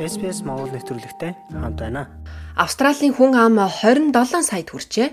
[0.00, 2.08] SPS Монгол нэвтрүүлэгтэй хамт байна.
[2.56, 4.16] Австралийн хүн ам 27
[4.48, 5.12] саяд хүрчээ.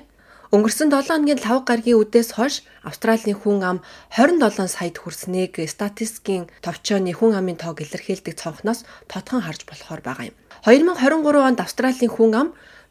[0.56, 3.78] Өнгөрсөн 7 хоногийн 5 гаргийн үдээс хойш Австралийн хүн ам
[4.15, 10.36] 27 саяд хүрснийг статистикийн товчооны хүн амын тоог илэрхийлдэг цонхноос тодхон харж болохоор байгаа юм.
[10.63, 12.47] 2023 онд Австралийн хүн ам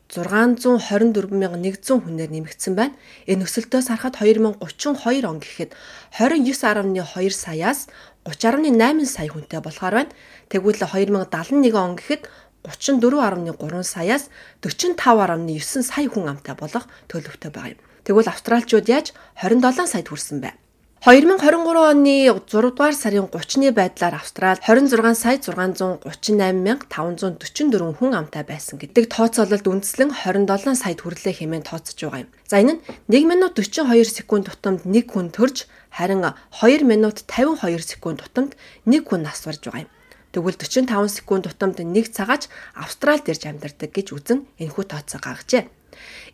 [0.07, 2.95] 624,100 хүнээр нэмэгдсэн байна.
[3.27, 5.75] Энэ өсөлтөөс харахад 2032 он гэхэд
[6.14, 7.91] 29.2 саяас
[8.23, 10.14] 30.8 сая хүнтэй болохоор байна.
[10.47, 12.30] Тэгвэл 2071 он гэхэд
[12.62, 14.30] 34.3 саяас
[14.62, 17.83] 45.9 сая хүн амтай болох төлөвтэй байгаа юм.
[18.06, 19.11] Тэгвэл австралчууд яаж
[19.42, 20.66] 27 саяд хүрсэн бэ?
[21.05, 29.12] 2023 оны 6 дугаар сарын 30-ны байдлаар Австрал 26 сая 638,544 хүн амтай байсан гэдэг
[29.12, 32.32] тооцоололд үндэслэн 27 саяд хүрлээ хэмээн тооцож байгаа юм.
[32.48, 32.82] За энэ нь
[33.12, 38.56] 1 минут 42 секунд тутамд 1 хүн төрж харин 2 минут 52 секунд тутамд
[38.88, 39.92] 1 хүн нас барж байгаа юм.
[40.33, 45.70] Тэгвэл 45 секунд тутамд 1 цагаач Австралид ирж амьдардаг гэж үзэн энэхүү тооцоо гаргажээ.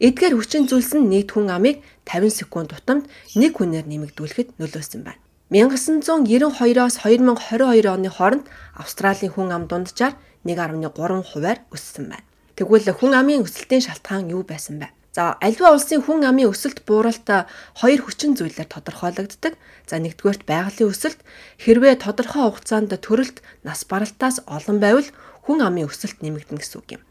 [0.00, 5.20] Эдгээр хүчин зүйлс нь нийт хүн амыг 50 секунд тутамд нэг хүнээр нэмэгдүүлэхэд нөлөөсөн байна.
[5.52, 10.16] 1992-оос 2022 оны хооронд Австралийн хүн ам дунджаар
[10.48, 10.88] 1.3
[11.28, 12.24] хувиар өссөн байна.
[12.56, 14.88] Тэгвэл хүн амын өсөлтийн шалтгаан юу байсан бэ?
[15.12, 17.28] За альва улсын хүн амын өсөлт бууралт
[17.77, 19.60] хоёр хүчин зүйлээр тодорхойлогддог.
[19.84, 21.20] За нэгдүгээрт байгалийн өсөлт
[21.60, 25.08] хэрвээ тодорхой хугацаанд төрөлт нас баралтаас олон байвал
[25.44, 27.02] хүн амын өсөлт нэмэгдэнэ гэсэн үг юм.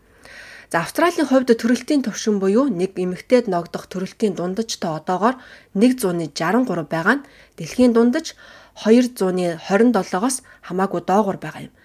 [0.72, 5.36] За Австралийн хувьд төрөлтийн төвшин буюу нэг эмэгтэйд ногдох төрөлтийн дундажтай одоогоор
[5.75, 7.25] 163 байгаа нь
[7.59, 8.39] дэлхийн дундаж
[8.80, 11.75] 227-оос хамаагүй доогуур байгаа юм.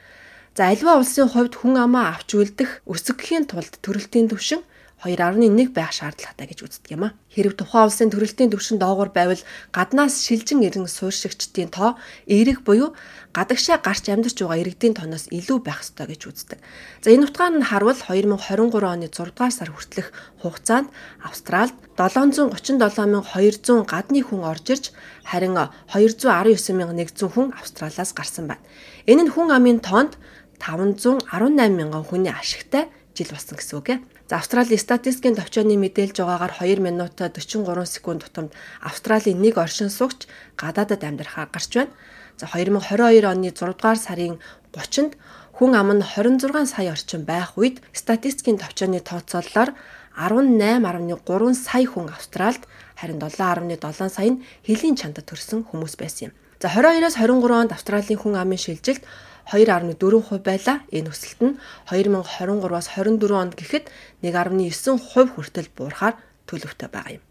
[0.55, 4.63] За альва улсын хувьд хүн амаа авч үлдэх өсөхийн тулд төрөлтийн төвшин
[5.05, 7.15] 2.1 байх шаардлагатай гэж үздэг юм а.
[7.29, 12.97] Хэрв тухайн улсын төрөлтийн түвшин доогуур байвал гаднаас шилжин ирэн суурьшигчдийн тоо эерэг буюу
[13.37, 16.59] гадагшаа гарч амьдарч байгаа иргэдийн тооноос илүү байх ёстой гэж үздэг.
[17.05, 20.09] За энэ утгаар нь харвал 2023 оны 6 дугаар сар хүртэлх
[20.41, 20.89] хугацаанд
[21.21, 24.85] Австралид 737,200 гадны хүн орж ирж
[25.29, 25.61] харин
[25.93, 28.65] 219,100 хүн Австралиас гарсан байна.
[29.05, 30.17] Энэ нь хүн амын тоонд
[30.57, 31.29] 518
[31.77, 34.16] мянган хүний ашигтай жил болсон гэсэн үг ээ.
[34.27, 38.51] За Австралийн статистикийн төвчөөний мэдээлж байгаагаар 2 минут 43 секунд тутамд
[38.83, 40.27] Австралийн нэг оршин суугч
[40.59, 41.95] гадаадад амьдрахаар гарч байна.
[42.35, 44.43] За 2022 оны 6 дугаар сарын
[44.75, 45.15] 30-нд
[45.55, 49.79] хүн ам нь 26 сая орчим байх үед статистикийн төвчөөний тооцоололоор
[50.19, 52.67] 18.3 сая хүн Австралид
[52.99, 56.33] харин 7.7 сая нь хөлийн чандад төрсэн хүмүүс байсан юм.
[56.59, 59.07] За 22-оос 23 онд Австралийн хүн амын шилжилт
[59.53, 60.83] 2.4% байлаа.
[60.91, 61.55] Энэ өсөлт нь
[61.91, 63.85] 2023-аас 24 онд гэхэд
[64.23, 66.15] 1.9% хүртэл буурахаар
[66.51, 67.25] төлөвтэй байгаа юм.